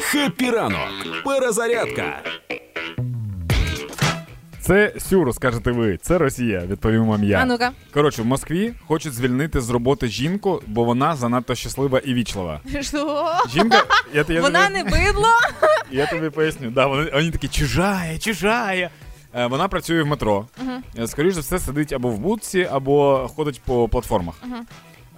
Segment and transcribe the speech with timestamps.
[0.00, 0.88] Хеппі ранок.
[1.24, 2.22] Перезарядка.
[4.60, 5.96] Це сюр, скажете ви.
[6.02, 7.38] Це Росія, відповім вам я.
[7.38, 7.72] А ну-ка.
[7.94, 12.60] Коротше, в Москві хочуть звільнити з роботи жінку, бо вона занадто щаслива і вічлива.
[12.80, 13.32] Що?
[13.52, 13.82] Жінка,
[14.14, 15.28] я, я, Вона тобі, не бидло.
[15.90, 16.70] я тобі поясню.
[16.70, 18.90] Да, вони, вони такі чужая, чужая.
[19.36, 20.46] Е, Вона працює в метро.
[20.98, 24.34] Е, Скоріше за все, сидить або в будці, або ходить по платформах.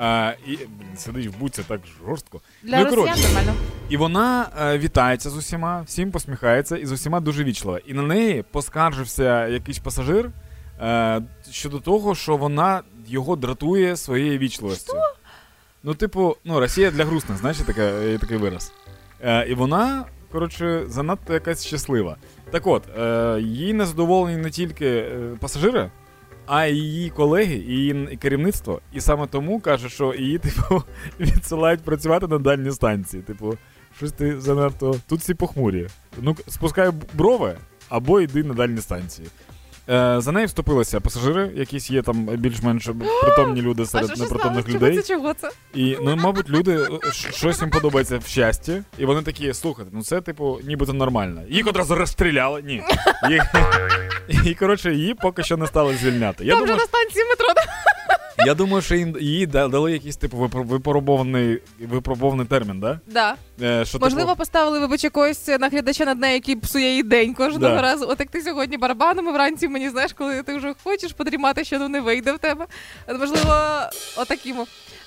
[0.00, 2.40] Е, і блін, сидить в будці так жорстко.
[2.62, 3.54] Для Ну, росіян коротше, нормально.
[3.88, 7.78] І вона е, вітається з усіма, всім посміхається і з усіма дуже вічлива.
[7.86, 10.30] І на неї поскаржився якийсь пасажир
[10.80, 14.92] е, щодо того, що вона його дратує своєю вічливостю.
[15.82, 18.72] Ну, типу, ну, Росія для грустних, знаєш, є така, є такий вираз.
[19.20, 22.16] Е, і вона, коротше, занадто якась щаслива.
[22.50, 25.90] Так от, е, її незадоволені не тільки е, пасажири,
[26.46, 28.80] а її колеги, і її керівництво.
[28.92, 30.82] І саме тому каже, що її, типу,
[31.20, 33.22] відсилають працювати на дальній станції.
[33.22, 33.54] Типу,
[33.96, 34.96] щось ти занадто.
[35.08, 35.86] Тут всі похмурі.
[36.22, 37.56] Ну, спускай брови
[37.88, 39.28] або йди на дальні станції.
[39.90, 42.88] Е, за нею вступилися пасажири, якісь є там більш-менш
[43.22, 44.90] притомні люди серед непритомних людей.
[44.90, 45.14] Чого це?
[45.14, 45.50] Чого це?
[45.74, 50.02] І, ну, мабуть, люди е, щось їм подобається в щасті, і вони такі, слухайте, ну
[50.02, 51.42] це, типу, нібито нормально.
[51.48, 52.62] Їх одразу розстріляли.
[52.62, 52.82] Ні.
[53.30, 53.42] Їх...
[54.44, 56.44] І, коротше, її поки що не стали звільняти.
[56.44, 57.46] Я Там вже на станції метро.
[58.46, 63.00] Я думаю, що їй дали якийсь типу випро- випробований, випробований термін, да?
[63.06, 63.34] Да.
[63.62, 67.74] Е, що, Можливо, типу, поставили, вибач, якогось наглядача над нею, який псує її день кожного
[67.74, 67.82] Да.
[67.82, 68.06] разу.
[68.08, 71.88] От як ти сьогодні барабаном вранці мені знаєш, коли ти вже хочеш подрімати, що ну
[71.88, 72.66] не вийде в тебе.
[73.08, 73.54] Можливо,
[74.16, 74.56] отаким.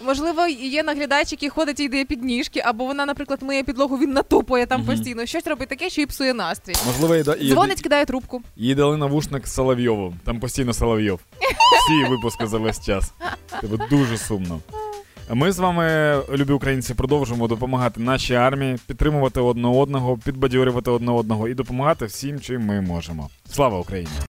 [0.00, 4.10] Можливо, є наглядач, який ходить і йде під ніжки, або вона, наприклад, миє підлогу, він
[4.10, 5.26] натупує там постійно.
[5.26, 6.74] Щось робить таке, що їй псує настрій.
[6.86, 8.42] можливо, їй, да- їй, Дзвонить, кидає трубку.
[8.56, 10.14] їй дали навушник з Соловйовим.
[10.24, 11.20] Там постійно Соловйов.
[11.40, 13.12] Всі випуски за весь час.
[13.60, 14.60] Типу, дуже сумно.
[15.28, 21.12] А Ми з вами, любі українці, продовжуємо допомагати нашій армії, підтримувати одне одного, підбадьорювати одне
[21.12, 23.30] одного і допомагати всім, чим ми можемо.
[23.52, 24.10] Слава Україні!